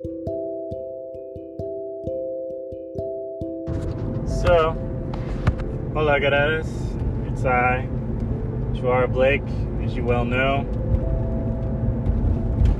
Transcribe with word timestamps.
So, 0.00 0.06
hola 5.92 6.20
guys, 6.20 6.68
it's 7.26 7.44
I, 7.44 7.88
Joara 8.74 9.12
Blake, 9.12 9.42
as 9.82 9.96
you 9.96 10.04
well 10.04 10.24
know. 10.24 10.60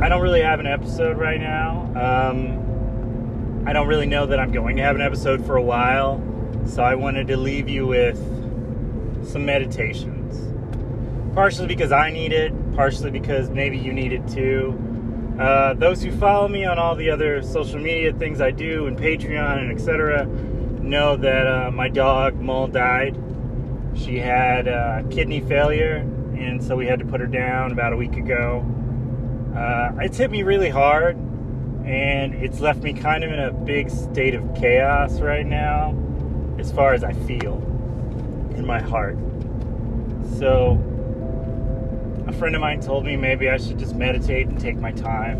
I 0.00 0.08
don't 0.08 0.22
really 0.22 0.42
have 0.42 0.60
an 0.60 0.68
episode 0.68 1.18
right 1.18 1.40
now. 1.40 1.90
Um, 1.96 3.64
I 3.66 3.72
don't 3.72 3.88
really 3.88 4.06
know 4.06 4.26
that 4.26 4.38
I'm 4.38 4.52
going 4.52 4.76
to 4.76 4.82
have 4.82 4.94
an 4.94 5.02
episode 5.02 5.44
for 5.44 5.56
a 5.56 5.62
while, 5.62 6.22
so 6.68 6.84
I 6.84 6.94
wanted 6.94 7.26
to 7.26 7.36
leave 7.36 7.68
you 7.68 7.84
with 7.84 8.16
some 9.26 9.44
meditations. 9.44 10.54
Partially 11.34 11.66
because 11.66 11.90
I 11.90 12.12
need 12.12 12.30
it, 12.30 12.52
partially 12.76 13.10
because 13.10 13.50
maybe 13.50 13.76
you 13.76 13.92
need 13.92 14.12
it 14.12 14.28
too. 14.28 14.87
Uh, 15.38 15.74
those 15.74 16.02
who 16.02 16.10
follow 16.18 16.48
me 16.48 16.64
on 16.64 16.78
all 16.78 16.96
the 16.96 17.10
other 17.10 17.42
social 17.42 17.78
media 17.78 18.12
things 18.12 18.40
I 18.40 18.50
do 18.50 18.86
and 18.86 18.98
Patreon 18.98 19.58
and 19.58 19.70
etc 19.70 20.26
know 20.88 21.16
that 21.16 21.46
uh, 21.46 21.70
my 21.70 21.88
dog 21.88 22.40
Mull 22.40 22.66
died. 22.66 23.16
She 23.94 24.18
had 24.18 24.68
uh, 24.68 25.02
kidney 25.10 25.40
failure, 25.40 25.96
and 26.36 26.62
so 26.62 26.76
we 26.76 26.86
had 26.86 26.98
to 27.00 27.04
put 27.04 27.20
her 27.20 27.26
down 27.26 27.72
about 27.72 27.92
a 27.92 27.96
week 27.96 28.16
ago. 28.16 28.64
Uh, 29.56 29.92
it's 30.00 30.18
hit 30.18 30.30
me 30.30 30.42
really 30.42 30.70
hard, 30.70 31.16
and 31.84 32.34
it's 32.34 32.60
left 32.60 32.82
me 32.82 32.92
kind 32.92 33.24
of 33.24 33.32
in 33.32 33.38
a 33.38 33.52
big 33.52 33.90
state 33.90 34.34
of 34.34 34.54
chaos 34.54 35.20
right 35.20 35.46
now, 35.46 35.96
as 36.58 36.72
far 36.72 36.94
as 36.94 37.04
I 37.04 37.12
feel 37.12 37.56
in 38.56 38.64
my 38.66 38.80
heart. 38.80 39.16
So, 40.38 40.82
a 42.28 42.32
friend 42.32 42.54
of 42.54 42.60
mine 42.60 42.80
told 42.80 43.06
me 43.06 43.16
maybe 43.16 43.48
I 43.48 43.56
should 43.56 43.78
just 43.78 43.94
meditate 43.94 44.48
and 44.48 44.60
take 44.60 44.76
my 44.76 44.92
time, 44.92 45.38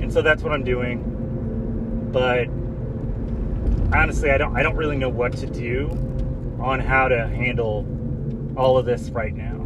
and 0.00 0.12
so 0.12 0.22
that's 0.22 0.42
what 0.42 0.52
I'm 0.52 0.62
doing. 0.62 2.10
But 2.12 2.48
honestly, 3.92 4.30
I 4.30 4.38
don't 4.38 4.56
I 4.56 4.62
don't 4.62 4.76
really 4.76 4.96
know 4.96 5.08
what 5.08 5.36
to 5.38 5.46
do 5.46 5.88
on 6.60 6.78
how 6.78 7.08
to 7.08 7.26
handle 7.26 7.84
all 8.56 8.78
of 8.78 8.86
this 8.86 9.10
right 9.10 9.34
now. 9.34 9.58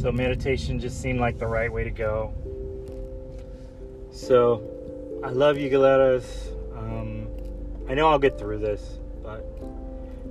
So 0.00 0.12
meditation 0.12 0.78
just 0.78 1.02
seemed 1.02 1.18
like 1.18 1.38
the 1.38 1.48
right 1.48 1.72
way 1.72 1.82
to 1.82 1.90
go. 1.90 2.32
So 4.12 4.62
I 5.24 5.30
love 5.30 5.58
you, 5.58 5.68
Galeras. 5.68 6.52
Um, 6.76 7.26
I 7.88 7.94
know 7.94 8.08
I'll 8.08 8.20
get 8.20 8.38
through 8.38 8.58
this, 8.58 9.00
but 9.20 9.44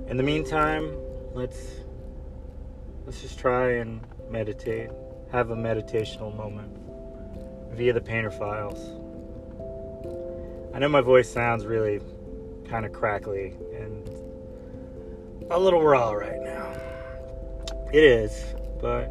in 0.08 0.16
the 0.16 0.22
meantime, 0.22 0.96
let's 1.34 1.58
let's 3.10 3.22
just 3.22 3.40
try 3.40 3.72
and 3.72 4.00
meditate. 4.30 4.88
Have 5.32 5.50
a 5.50 5.56
meditational 5.56 6.32
moment 6.36 6.70
via 7.72 7.92
the 7.92 8.00
painter 8.00 8.30
files. 8.30 8.78
I 10.72 10.78
know 10.78 10.88
my 10.88 11.00
voice 11.00 11.28
sounds 11.28 11.66
really 11.66 12.00
kind 12.68 12.86
of 12.86 12.92
crackly 12.92 13.56
and 13.74 14.08
a 15.50 15.58
little 15.58 15.82
raw 15.82 16.12
right 16.12 16.40
now. 16.40 16.70
It 17.92 18.04
is, 18.04 18.44
but 18.80 19.08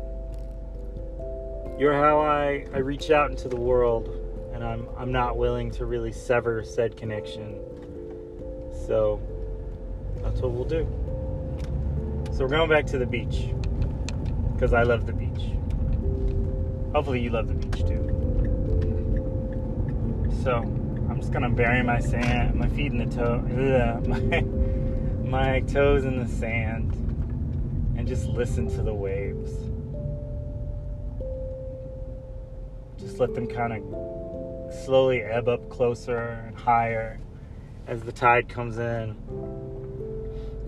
you're 1.77 1.91
how 1.91 2.21
I, 2.21 2.67
I 2.73 2.77
reach 2.77 3.11
out 3.11 3.29
into 3.29 3.49
the 3.49 3.59
world, 3.59 4.07
and 4.53 4.63
I'm, 4.63 4.87
I'm 4.97 5.11
not 5.11 5.35
willing 5.35 5.71
to 5.71 5.85
really 5.85 6.13
sever 6.13 6.63
said 6.63 6.95
connection. 6.95 7.59
So 8.87 9.19
that's 10.23 10.39
what 10.39 10.51
we'll 10.53 10.63
do. 10.63 10.87
So 12.31 12.45
we're 12.45 12.51
going 12.51 12.69
back 12.69 12.85
to 12.85 12.97
the 12.97 13.05
beach 13.05 13.49
because 14.59 14.73
I 14.73 14.83
love 14.83 15.05
the 15.05 15.13
beach. 15.13 15.53
Hopefully, 16.93 17.21
you 17.21 17.29
love 17.29 17.47
the 17.47 17.53
beach 17.53 17.79
too. 17.87 18.03
So 20.43 20.55
I'm 21.09 21.17
just 21.21 21.31
gonna 21.31 21.49
bury 21.49 21.81
my 21.81 22.01
sand, 22.01 22.55
my 22.55 22.67
feet 22.67 22.91
in 22.91 22.97
the 22.97 23.05
toe, 23.05 23.41
ugh, 23.55 24.05
my 25.23 25.29
my 25.29 25.59
toes 25.61 26.03
in 26.03 26.21
the 26.21 26.27
sand, 26.27 26.91
and 27.97 28.05
just 28.05 28.25
listen 28.25 28.67
to 28.75 28.81
the 28.81 28.93
waves. 28.93 29.49
Just 32.99 33.17
let 33.17 33.33
them 33.33 33.47
kind 33.47 33.71
of 33.71 34.73
slowly 34.83 35.21
ebb 35.21 35.47
up 35.47 35.69
closer 35.69 36.43
and 36.47 36.57
higher 36.57 37.17
as 37.87 38.01
the 38.01 38.11
tide 38.11 38.49
comes 38.49 38.77
in. 38.77 39.15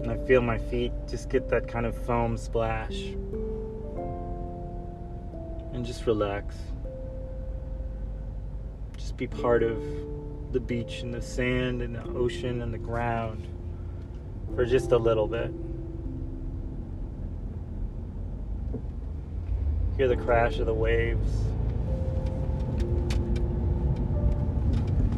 And 0.02 0.12
I 0.12 0.18
feel 0.26 0.42
my 0.42 0.60
feet 0.60 0.94
just 1.10 1.30
get 1.30 1.50
that 1.50 1.68
kind 1.68 1.86
of 1.86 1.94
foam 2.06 2.38
splash. 2.38 3.16
And 5.82 5.88
just 5.88 6.06
relax. 6.06 6.56
Just 8.98 9.18
be 9.18 9.26
part 9.26 9.64
of 9.64 9.82
the 10.52 10.60
beach 10.60 11.02
and 11.02 11.12
the 11.12 11.24
sand 11.24 11.82
and 11.82 11.96
the 11.96 12.04
ocean 12.10 12.62
and 12.62 12.72
the 12.72 12.78
ground 12.78 13.48
for 14.54 14.64
just 14.64 14.92
a 14.92 14.98
little 14.98 15.26
bit. 15.26 15.52
Hear 19.98 20.08
the 20.08 20.18
crash 20.18 20.60
of 20.60 20.68
the 20.68 20.74
waves. 20.76 21.32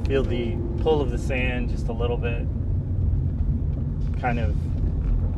Feel 0.08 0.24
the 0.24 0.56
pull 0.82 1.02
of 1.02 1.12
the 1.12 1.18
sand 1.18 1.72
just 1.72 1.90
a 1.90 1.94
little 1.94 2.16
bit. 2.16 2.48
Kind 4.22 4.40
of 4.40 4.56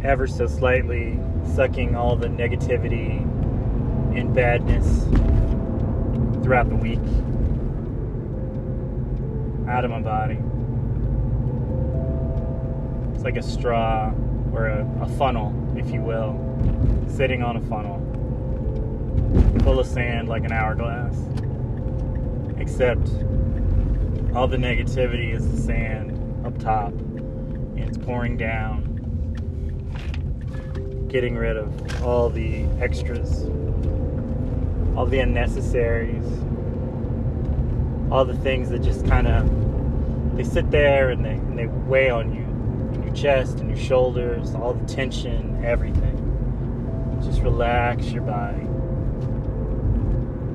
ever 0.05 0.27
so 0.27 0.45
slightly 0.45 1.19
sucking 1.55 1.95
all 1.95 2.15
the 2.15 2.27
negativity 2.27 3.34
and 4.15 4.33
badness 4.33 5.03
throughout 6.43 6.69
the 6.69 6.75
week 6.75 6.99
out 9.67 9.83
of 9.83 9.91
my 9.91 10.01
body. 10.01 10.39
It's 13.13 13.23
like 13.23 13.37
a 13.37 13.43
straw 13.43 14.13
or 14.53 14.67
a, 14.67 14.87
a 15.01 15.07
funnel, 15.17 15.53
if 15.77 15.91
you 15.91 16.01
will, 16.01 16.39
sitting 17.07 17.43
on 17.43 17.57
a 17.57 17.61
funnel 17.61 18.01
full 19.63 19.79
of 19.79 19.87
sand 19.87 20.29
like 20.29 20.43
an 20.43 20.51
hourglass. 20.51 21.17
Except 22.57 23.09
all 24.35 24.47
the 24.47 24.57
negativity 24.57 25.33
is 25.33 25.49
the 25.49 25.57
sand 25.57 26.45
up 26.45 26.57
top 26.59 26.91
and 26.91 27.79
it's 27.79 27.97
pouring 27.97 28.37
down, 28.37 28.83
getting 31.09 31.35
rid 31.35 31.57
of 31.57 32.03
all 32.03 32.29
the 32.29 32.65
extras, 32.79 33.45
all 34.95 35.05
the 35.05 35.19
unnecessaries 35.19 36.25
all 38.11 38.23
the 38.23 38.37
things 38.37 38.69
that 38.69 38.79
just 38.79 39.05
kind 39.07 39.27
of 39.27 40.37
they 40.37 40.43
sit 40.43 40.69
there 40.69 41.11
and 41.11 41.23
they, 41.23 41.31
and 41.31 41.57
they 41.57 41.67
weigh 41.67 42.09
on 42.09 42.33
you 42.33 42.41
in 42.93 43.03
your 43.03 43.13
chest 43.15 43.59
and 43.59 43.69
your 43.69 43.79
shoulders 43.79 44.53
all 44.53 44.73
the 44.73 44.85
tension 44.85 45.63
everything. 45.63 46.21
Just 47.23 47.41
relax 47.41 48.11
your 48.11 48.23
body. 48.23 48.67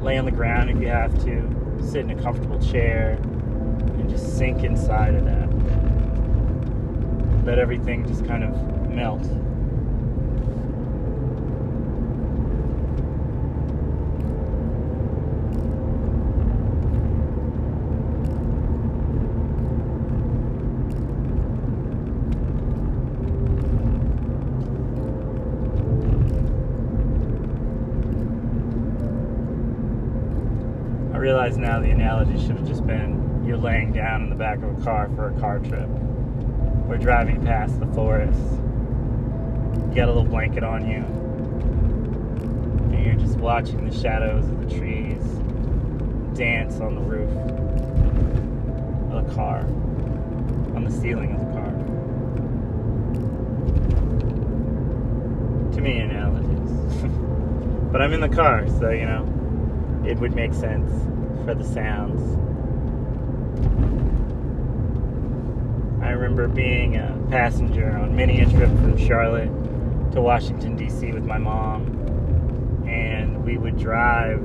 Lay 0.04 0.18
on 0.18 0.26
the 0.26 0.30
ground 0.30 0.70
if 0.70 0.80
you 0.80 0.88
have 0.88 1.12
to. 1.24 1.78
Sit 1.82 2.02
in 2.02 2.10
a 2.10 2.22
comfortable 2.22 2.60
chair 2.60 3.12
and 3.12 4.08
just 4.08 4.36
sink 4.36 4.62
inside 4.62 5.14
of 5.14 5.24
that. 5.24 5.48
Let 7.46 7.58
everything 7.58 8.06
just 8.06 8.26
kind 8.26 8.44
of 8.44 8.90
melt 8.90 9.22
realize 31.20 31.58
now 31.58 31.78
the 31.78 31.90
analogy 31.90 32.40
should 32.40 32.56
have 32.56 32.66
just 32.66 32.86
been 32.86 33.44
you're 33.46 33.58
laying 33.58 33.92
down 33.92 34.22
in 34.22 34.30
the 34.30 34.34
back 34.34 34.56
of 34.62 34.80
a 34.80 34.82
car 34.82 35.10
for 35.14 35.28
a 35.28 35.38
car 35.38 35.58
trip. 35.58 35.86
We're 36.86 36.96
driving 36.96 37.44
past 37.44 37.78
the 37.78 37.86
forest. 37.88 38.40
You 38.40 39.94
got 39.94 40.08
a 40.08 40.12
little 40.12 40.24
blanket 40.24 40.64
on 40.64 40.88
you. 40.88 41.04
And 42.94 43.04
you're 43.04 43.16
just 43.16 43.36
watching 43.36 43.86
the 43.86 43.94
shadows 43.94 44.44
of 44.44 44.66
the 44.66 44.74
trees 44.74 45.22
dance 46.38 46.80
on 46.80 46.94
the 46.94 47.02
roof 47.02 47.30
of 49.12 49.26
the 49.26 49.34
car, 49.34 49.60
on 50.74 50.84
the 50.84 50.90
ceiling 50.90 51.34
of 51.34 51.40
the 51.40 51.52
car. 51.52 51.70
Too 55.74 55.82
many 55.82 55.98
analogies. 55.98 57.02
but 57.92 58.00
I'm 58.00 58.14
in 58.14 58.20
the 58.20 58.28
car, 58.28 58.66
so 58.78 58.88
you 58.88 59.04
know, 59.04 59.26
it 60.06 60.18
would 60.18 60.34
make 60.34 60.54
sense 60.54 60.90
for 61.44 61.54
the 61.54 61.64
sounds. 61.64 62.20
I 66.02 66.10
remember 66.10 66.48
being 66.48 66.96
a 66.96 67.16
passenger 67.30 67.96
on 67.96 68.16
many 68.16 68.40
a 68.40 68.50
trip 68.50 68.68
from 68.68 68.96
Charlotte 68.96 69.50
to 70.12 70.20
Washington, 70.20 70.76
D.C. 70.76 71.12
with 71.12 71.24
my 71.24 71.38
mom, 71.38 71.86
and 72.88 73.44
we 73.44 73.56
would 73.56 73.78
drive 73.78 74.40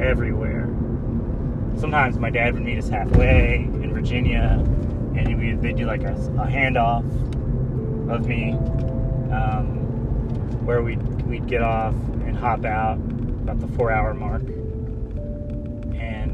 everywhere. 0.00 0.68
sometimes 1.78 2.18
my 2.18 2.30
dad 2.30 2.54
would 2.54 2.62
meet 2.62 2.78
us 2.78 2.88
halfway 2.88 3.56
in 3.56 3.92
Virginia, 3.92 4.60
and 5.16 5.38
we 5.38 5.52
they'd 5.54 5.76
do 5.76 5.86
like 5.86 6.02
a, 6.02 6.12
a 6.12 6.46
handoff 6.46 7.04
of 8.10 8.26
me, 8.26 8.52
um, 9.32 9.78
where 10.66 10.82
we'd 10.82 11.02
we'd 11.22 11.46
get 11.46 11.62
off 11.62 11.94
and 12.26 12.36
hop 12.36 12.64
out 12.64 12.96
about 13.42 13.60
the 13.60 13.68
four 13.68 13.90
hour 13.90 14.14
mark, 14.14 14.42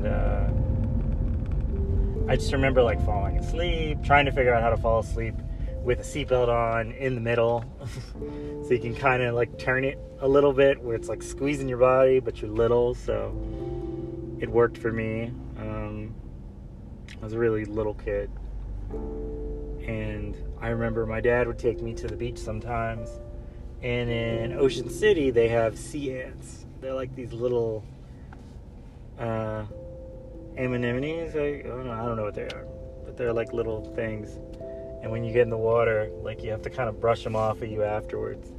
and 0.03 0.07
uh, 2.29 2.31
I 2.31 2.37
just 2.37 2.53
remember 2.53 2.83
like 2.83 3.05
falling 3.05 3.39
asleep, 3.39 3.99
trying 4.03 4.25
to 4.27 4.33
figure 4.33 4.55
out 4.55 4.63
how 4.63 4.71
to 4.71 4.77
fall 4.77 5.01
asleep 5.01 5.35
with 5.83 6.01
a 6.01 6.03
seatbelt 6.03 6.49
on 6.49 6.93
in 6.93 7.15
the 7.15 7.21
middle, 7.21 7.65
so 8.65 8.71
you 8.71 8.79
can 8.79 8.95
kind 8.95 9.23
of 9.23 9.35
like 9.35 9.59
turn 9.59 9.85
it 9.85 9.99
a 10.21 10.29
little 10.29 10.53
bit 10.53 10.81
where 10.81 10.95
it's 10.95 11.09
like 11.09 11.23
squeezing 11.23 11.69
your 11.69 11.79
body, 11.79 12.21
but 12.21 12.41
you're 12.41 12.51
little, 12.51 12.95
so 12.95 13.29
it 14.41 14.49
worked 14.49 14.79
for 14.79 14.93
me. 14.93 15.33
Um, 15.59 16.15
I 17.21 17.25
was 17.25 17.33
a 17.33 17.39
really 17.39 17.65
little 17.65 17.95
kid. 17.95 18.31
And 19.87 20.37
I 20.61 20.69
remember 20.69 21.07
my 21.07 21.21
dad 21.21 21.47
would 21.47 21.59
take 21.59 21.83
me 21.83 21.95
to 21.95 22.07
the 22.07 22.17
beach 22.17 22.39
sometimes. 22.39 23.09
And 23.83 24.11
in 24.11 24.53
Ocean 24.53 24.91
City, 24.91 25.31
they 25.31 25.49
have 25.49 25.79
sea 25.79 26.15
ants. 26.15 26.67
They're 26.81 26.95
like 26.95 27.15
these 27.15 27.33
little 27.33 27.85
uh, 29.19 29.65
anemones. 30.57 31.37
I, 31.37 31.39
I, 31.39 31.63
oh, 31.67 31.77
don't 31.77 31.87
know, 31.87 31.93
I 31.93 32.05
don't 32.05 32.17
know 32.17 32.25
what 32.25 32.35
they 32.35 32.45
are, 32.45 32.67
but 33.05 33.17
they're 33.17 33.33
like 33.33 33.53
little 33.53 33.85
things. 33.95 34.39
And 35.03 35.11
when 35.11 35.25
you 35.25 35.33
get 35.33 35.43
in 35.43 35.51
the 35.51 35.57
water, 35.57 36.11
like 36.23 36.43
you 36.43 36.51
have 36.51 36.63
to 36.63 36.71
kind 36.71 36.89
of 36.89 37.01
brush 37.01 37.25
them 37.25 37.35
off 37.35 37.63
of 37.63 37.71
you 37.71 37.83
afterwards 37.83 38.53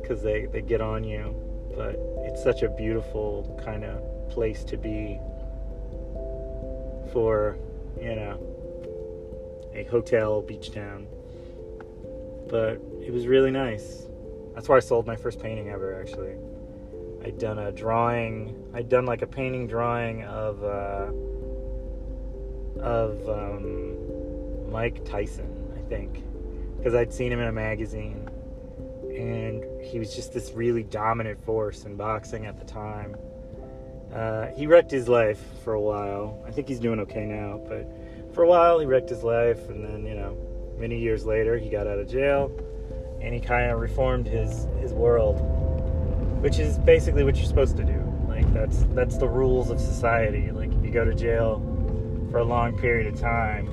because 0.00 0.22
they, 0.22 0.46
they 0.46 0.62
get 0.62 0.80
on 0.80 1.04
you. 1.04 1.34
But 1.76 1.96
it's 2.24 2.42
such 2.42 2.62
a 2.62 2.68
beautiful 2.68 3.60
kind 3.64 3.84
of 3.84 4.30
place 4.30 4.64
to 4.64 4.76
be 4.76 5.18
for, 7.12 7.56
you 8.00 8.14
know, 8.14 8.38
a 9.74 9.84
hotel 9.84 10.40
beach 10.40 10.72
town. 10.72 11.06
But 12.48 12.80
it 13.04 13.12
was 13.12 13.26
really 13.26 13.50
nice. 13.50 14.04
That's 14.54 14.68
where 14.68 14.76
I 14.76 14.80
sold 14.80 15.06
my 15.06 15.16
first 15.16 15.40
painting 15.40 15.68
ever, 15.68 16.00
actually. 16.00 16.36
I'd 17.24 17.38
done 17.38 17.58
a 17.58 17.72
drawing. 17.72 18.54
I'd 18.74 18.88
done 18.90 19.06
like 19.06 19.22
a 19.22 19.26
painting 19.26 19.66
drawing 19.66 20.24
of 20.24 20.62
uh, 20.62 21.06
of 22.80 23.28
um, 23.28 24.70
Mike 24.70 25.04
Tyson, 25.06 25.48
I 25.74 25.80
think, 25.88 26.22
because 26.76 26.94
I'd 26.94 27.12
seen 27.12 27.32
him 27.32 27.40
in 27.40 27.48
a 27.48 27.52
magazine, 27.52 28.28
and 29.08 29.64
he 29.82 29.98
was 29.98 30.14
just 30.14 30.34
this 30.34 30.52
really 30.52 30.82
dominant 30.82 31.42
force 31.44 31.84
in 31.84 31.96
boxing 31.96 32.44
at 32.44 32.58
the 32.58 32.64
time. 32.66 33.16
Uh, 34.12 34.48
he 34.48 34.66
wrecked 34.66 34.90
his 34.90 35.08
life 35.08 35.40
for 35.64 35.72
a 35.72 35.80
while. 35.80 36.44
I 36.46 36.50
think 36.50 36.68
he's 36.68 36.78
doing 36.78 37.00
okay 37.00 37.24
now, 37.24 37.60
but 37.66 37.88
for 38.34 38.42
a 38.42 38.46
while 38.46 38.78
he 38.78 38.86
wrecked 38.86 39.08
his 39.08 39.24
life, 39.24 39.70
and 39.70 39.82
then 39.82 40.04
you 40.04 40.14
know, 40.14 40.36
many 40.78 40.98
years 40.98 41.24
later 41.24 41.56
he 41.56 41.70
got 41.70 41.86
out 41.86 41.98
of 41.98 42.06
jail, 42.06 42.52
and 43.22 43.32
he 43.32 43.40
kind 43.40 43.70
of 43.70 43.80
reformed 43.80 44.26
his 44.26 44.66
his 44.78 44.92
world, 44.92 45.40
which 46.44 46.58
is 46.58 46.76
basically 46.80 47.24
what 47.24 47.36
you're 47.36 47.46
supposed 47.46 47.74
to 47.74 47.84
do. 47.84 47.98
Like 48.28 48.52
that's 48.52 48.82
that's 48.92 49.16
the 49.16 49.26
rules 49.26 49.70
of 49.70 49.80
society. 49.80 50.50
Like 50.50 50.70
if 50.74 50.84
you 50.84 50.90
go 50.90 51.02
to 51.02 51.14
jail 51.14 51.62
for 52.30 52.36
a 52.36 52.44
long 52.44 52.76
period 52.76 53.06
of 53.06 53.18
time, 53.18 53.66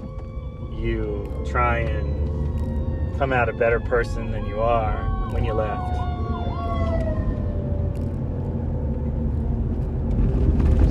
you 0.79 1.29
try 1.49 1.79
and 1.79 3.19
come 3.19 3.33
out 3.33 3.49
a 3.49 3.53
better 3.53 3.81
person 3.81 4.31
than 4.31 4.45
you 4.45 4.61
are 4.61 5.03
when 5.33 5.43
you 5.43 5.51
left. 5.51 5.97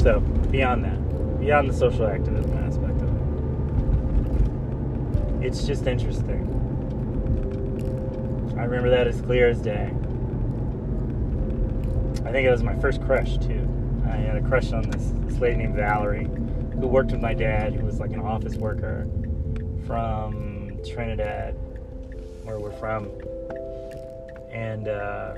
So, 0.03 0.21
beyond 0.51 0.85
that, 0.85 1.41
beyond 1.41 1.71
the 1.71 1.75
social 1.75 2.07
activism 2.07 2.59
aspect 2.59 3.01
of 3.01 3.09
it, 5.43 5.47
it's 5.47 5.65
just 5.67 5.87
interesting. 5.87 6.47
I 8.59 8.65
remember 8.65 8.91
that 8.91 9.07
as 9.07 9.23
clear 9.23 9.49
as 9.49 9.63
day. 9.63 9.95
I 12.25 12.33
think 12.33 12.47
it 12.47 12.51
was 12.51 12.63
my 12.63 12.77
first 12.77 13.03
crush, 13.03 13.39
too. 13.39 13.69
I 14.07 14.17
had 14.17 14.37
a 14.37 14.43
crush 14.43 14.73
on 14.73 14.83
this, 14.91 15.13
this 15.27 15.39
lady 15.39 15.59
named 15.59 15.77
Valerie 15.77 16.25
who 16.25 16.87
worked 16.87 17.13
with 17.13 17.21
my 17.21 17.35
dad, 17.35 17.75
who 17.75 17.85
was 17.85 18.01
like 18.01 18.13
an 18.13 18.21
office 18.21 18.57
worker 18.57 19.07
from 19.87 20.79
Trinidad, 20.89 21.53
where 22.45 22.59
we're 22.59 22.73
from. 22.79 23.09
And 24.51 24.89
uh, 24.89 25.35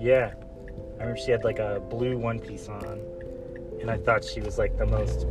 yeah, 0.00 0.32
I 0.98 1.02
remember 1.02 1.16
she 1.16 1.30
had 1.30 1.44
like 1.44 1.58
a 1.58 1.80
blue 1.88 2.16
one 2.18 2.38
piece 2.40 2.68
on 2.68 3.00
and 3.82 3.90
I 3.90 3.98
thought 3.98 4.24
she 4.24 4.40
was 4.40 4.58
like 4.58 4.78
the 4.78 4.86
most 4.86 5.26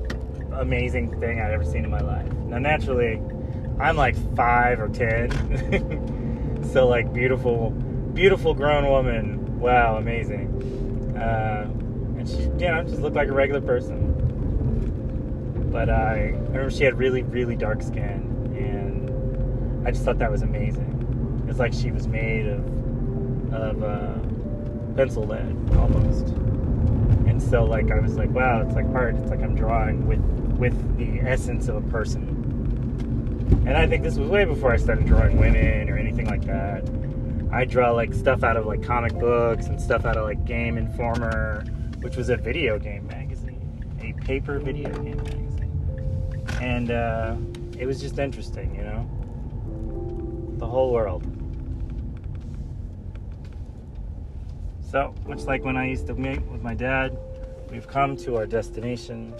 amazing 0.53 1.19
thing 1.19 1.39
I'd 1.39 1.51
ever 1.51 1.63
seen 1.63 1.85
in 1.85 1.89
my 1.89 2.01
life. 2.01 2.31
Now, 2.33 2.59
naturally, 2.59 3.21
I'm 3.79 3.95
like 3.95 4.15
five 4.35 4.79
or 4.79 4.89
ten, 4.89 5.31
so 6.73 6.87
like 6.87 7.11
beautiful, 7.13 7.71
beautiful 8.13 8.53
grown 8.53 8.87
woman. 8.87 9.40
Wow, 9.61 9.97
amazing. 9.97 11.15
Uh, 11.15 11.69
and 12.17 12.27
she, 12.27 12.37
you 12.37 12.71
know, 12.71 12.83
just 12.83 12.99
looked 12.99 13.15
like 13.15 13.27
a 13.27 13.31
regular 13.31 13.61
person. 13.61 14.09
But 15.71 15.87
I, 15.87 15.93
I 15.93 16.21
remember 16.31 16.71
she 16.71 16.83
had 16.83 16.97
really, 16.97 17.21
really 17.21 17.55
dark 17.55 17.83
skin, 17.83 18.55
and 18.57 19.87
I 19.87 19.91
just 19.91 20.03
thought 20.03 20.17
that 20.17 20.31
was 20.31 20.41
amazing. 20.41 21.45
It's 21.47 21.59
like 21.59 21.73
she 21.73 21.91
was 21.91 22.07
made 22.07 22.47
of, 22.47 23.53
of 23.53 23.83
uh, 23.83 24.95
pencil 24.95 25.27
lead 25.27 25.55
almost 25.75 26.29
And 27.27 27.39
so 27.41 27.63
like 27.63 27.91
I 27.91 27.99
was 27.99 28.17
like, 28.17 28.31
wow, 28.31 28.61
it's 28.61 28.73
like 28.73 28.87
art. 28.95 29.15
It's 29.15 29.29
like 29.29 29.41
I'm 29.41 29.53
drawing 29.55 30.07
with 30.07 30.21
with 30.57 30.97
the 30.97 31.21
essence 31.21 31.67
of 31.67 31.75
a 31.75 31.81
person. 31.89 32.23
And 33.67 33.77
I 33.77 33.85
think 33.85 34.01
this 34.01 34.17
was 34.17 34.27
way 34.27 34.43
before 34.43 34.71
I 34.71 34.77
started 34.77 35.05
drawing 35.05 35.37
women 35.37 35.87
or 35.87 35.97
anything 35.97 36.25
like 36.25 36.45
that. 36.45 36.83
I 37.51 37.65
draw 37.65 37.91
like 37.91 38.13
stuff 38.13 38.43
out 38.43 38.57
of 38.57 38.65
like 38.65 38.81
comic 38.81 39.13
books 39.13 39.67
and 39.67 39.79
stuff 39.79 40.05
out 40.05 40.17
of 40.17 40.25
like 40.25 40.45
Game 40.45 40.77
Informer, 40.77 41.65
which 41.99 42.15
was 42.15 42.29
a 42.29 42.37
video 42.37 42.79
game 42.79 43.05
magazine, 43.07 43.85
a 44.01 44.13
paper 44.23 44.59
video 44.59 44.91
game 45.01 45.17
magazine. 45.17 46.47
And 46.61 46.91
uh, 46.91 47.35
it 47.77 47.85
was 47.85 47.99
just 47.99 48.19
interesting, 48.19 48.75
you 48.75 48.83
know? 48.83 50.55
The 50.57 50.67
whole 50.67 50.93
world. 50.93 51.25
So, 54.89 55.13
much 55.25 55.41
like 55.41 55.63
when 55.63 55.77
I 55.77 55.87
used 55.87 56.07
to 56.07 56.13
meet 56.13 56.41
with 56.43 56.61
my 56.61 56.75
dad, 56.75 57.17
We've 57.71 57.87
come 57.87 58.17
to 58.17 58.35
our 58.35 58.45
destination. 58.45 59.33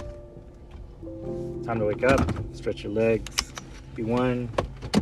Time 1.66 1.80
to 1.80 1.86
wake 1.86 2.06
up, 2.06 2.22
stretch 2.56 2.82
your 2.82 2.94
legs, 2.94 3.52
be 3.94 4.04
one 4.04 4.50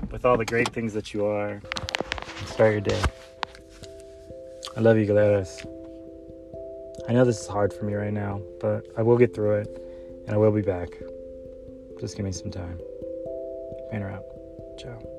with 0.10 0.25
all 0.25 0.36
the 0.36 0.45
great 0.45 0.69
things 0.69 0.93
that 0.93 1.13
you 1.13 1.27
are. 1.27 1.62
Start 2.59 2.73
your 2.73 2.81
day. 2.81 3.01
I 4.75 4.81
love 4.81 4.97
you, 4.97 5.05
Galeras. 5.05 5.65
I 7.07 7.13
know 7.13 7.23
this 7.23 7.39
is 7.39 7.47
hard 7.47 7.71
for 7.71 7.85
me 7.85 7.93
right 7.93 8.11
now, 8.11 8.41
but 8.59 8.85
I 8.97 9.01
will 9.01 9.17
get 9.17 9.33
through 9.33 9.59
it 9.61 9.81
and 10.27 10.35
I 10.35 10.37
will 10.37 10.51
be 10.51 10.61
back. 10.61 10.89
Just 12.01 12.17
give 12.17 12.25
me 12.25 12.33
some 12.33 12.51
time. 12.51 12.77
Banner 13.91 14.09
out. 14.09 14.25
Ciao. 14.77 15.18